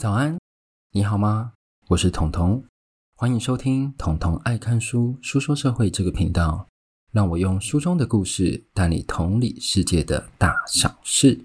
[0.00, 0.38] 早安，
[0.92, 1.52] 你好吗？
[1.88, 2.64] 我是彤彤，
[3.14, 6.66] 欢迎收听彤彤爱看书书说社会这个频道，
[7.12, 11.44] 让我用书中的故事带你同理世界的大小事。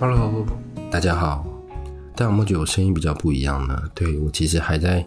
[0.00, 0.44] Hello，
[0.90, 1.46] 大家好，
[2.16, 3.80] 但有没有觉得我声音比较不一样呢？
[3.94, 5.06] 对，我其实还在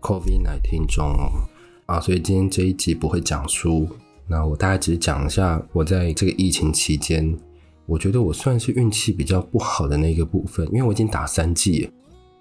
[0.00, 1.12] COVID-19 中
[1.84, 3.86] 啊，所以今天这一集不会讲书。
[4.32, 7.36] 那我大概只是讲一下，我在这个疫情期间，
[7.84, 11.90] 我觉得我算是运气比较不好的那个部分，因为我已经打三剂，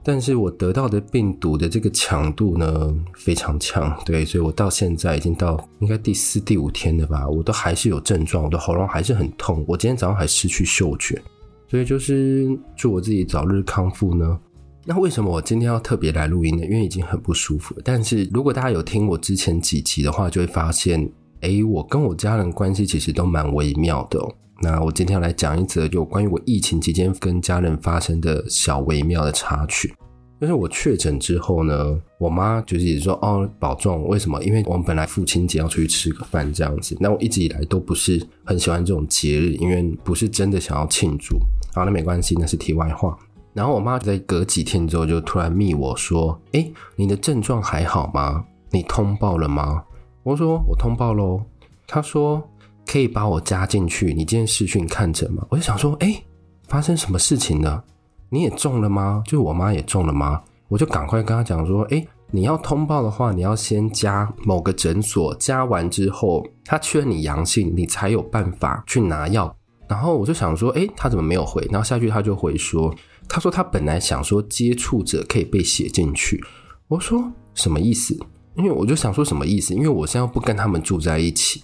[0.01, 11.21] 但是我得到的病毒的这个强度呢，非常强，对，所以我到现在已经到应该第四、第五天了吧，我都还是有症状，我的喉咙还是很痛，我今天早上还失去嗅觉，
[11.67, 14.39] 所以就是祝我自己早日康复呢。
[14.85, 16.63] 那为什么我今天要特别来录音呢？
[16.63, 21.11] 因为已经很不舒服了，但是如果大家有听我之前几集的话，就会发现。
[21.41, 24.31] 诶，我跟我家人关系其实都蛮微妙的哦。
[24.61, 29.93] 那我今天要来讲一则有关于我疫情期间跟家人发生的小微妙的插曲。
[30.39, 34.07] 就是我确诊之后呢，我妈就是也说哦，保重。
[34.07, 34.43] 为什么？
[34.43, 36.95] 因为我们本来父亲节要出去吃个饭这样子。
[36.99, 41.37] 那我一直以来都不是很喜欢这种节日，因为不是真的想要庆祝。
[41.73, 43.17] 好，那没关系，那是题外话。
[43.53, 48.43] 然后我妈在隔几天之后就突然密我说：“诶，你的症状还好吗？
[48.71, 49.83] 你通报了吗？”
[50.23, 51.41] 我说我通报喽，
[51.87, 52.47] 他说
[52.85, 55.43] 可以把我加进去，你今天视讯看诊吗？
[55.49, 56.23] 我就想说，哎，
[56.67, 57.83] 发生什么事情了？
[58.29, 59.23] 你也中了吗？
[59.25, 60.41] 就是我妈也中了吗？
[60.67, 69.53] 我就赶快跟他讲说，哎，你要通报的话，你要先加某个诊所，加完之后他确认你阳性，你才有办法去拿药。
[69.87, 71.67] 然后我就想说，哎，他怎么没有回？
[71.71, 72.93] 然后下去他就回说，
[73.27, 76.41] 他说他本来想说接触者可以被写进去。
[76.87, 78.17] 我说什么意思？
[78.55, 79.73] 因为我就想说什么意思？
[79.73, 81.63] 因为我现在不跟他们住在一起，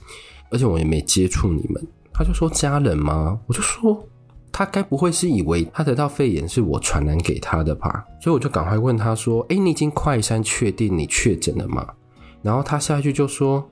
[0.49, 1.87] 而且我也没接触你们。
[2.13, 3.39] 他就说家人吗？
[3.45, 4.03] 我就说
[4.51, 8.03] 他该不会是以为他得到肺炎是我传染给他的吧？
[8.19, 11.87] 所以我就赶快问他说：“哎，你已经快筛确定你确诊了吗？”
[12.41, 13.69] 然后他下一句就说：“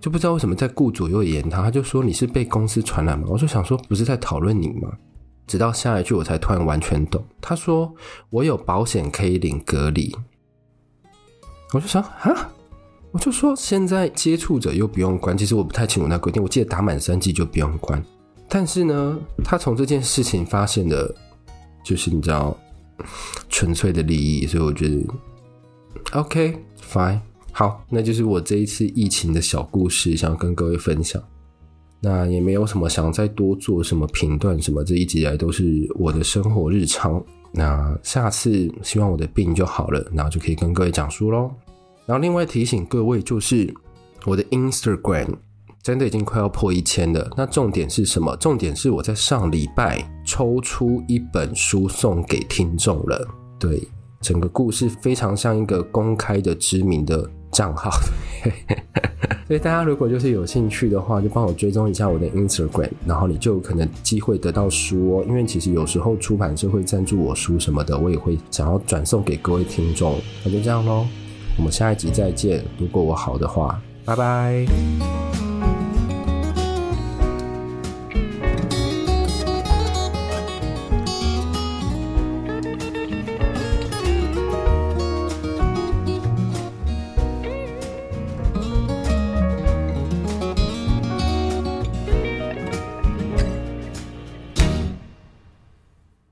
[0.00, 4.90] 就不知道为什么在顾左右言他，他就说你是被公司传染吗？”我就想说不是在讨论你吗？
[5.46, 7.22] 直到下一句我才突然完全懂。
[7.40, 7.94] 他说
[8.30, 10.12] ：“我有保险可以领隔离。”
[11.74, 12.50] 我就想啊。
[13.10, 16.42] 我就说，现在接触者又不用关，其实我不太清楚那规定。
[16.42, 18.04] 我记得打满三剂就不用关，
[18.48, 21.14] 但是呢，他从这件事情发现的，
[21.84, 22.56] 就是你知道，
[23.48, 25.06] 纯粹的利益，所以我觉得
[26.12, 27.20] ，OK fine，
[27.52, 31.22] 好，那就是我这一次疫情的小故事，想跟各位分享。
[32.00, 37.24] 那也没有什么想再多做什么评断什么，这一直以来都是我的生活日常。
[37.56, 41.50] 那下次希望我的病就好了，然后就可以跟各位讲书喽。
[42.04, 43.72] 然后另外提醒各位，就是
[44.26, 45.28] 我的 Instagram
[45.80, 47.30] 真的已经快要破一千了。
[47.36, 48.36] 那重点是什么？
[48.38, 53.26] 重点是我在上礼拜抽出一本书送给听众了。
[53.58, 53.86] 对，
[54.20, 57.90] 整个故事非常像一个公开的知名的账号。
[59.54, 65.24] 所以大家如果就是有兴趣的话，就帮我追踪一下我的 Instagram，然后你就可能机会得到书哦。
[65.28, 70.18] 因为其实有时候出版社会赞助我书什么的，我也会想要转送给各位听众。
[70.44, 71.06] 那就这样喽。
[71.56, 72.64] 我们下一集再见。
[72.80, 75.13] 如果我好的话，拜拜。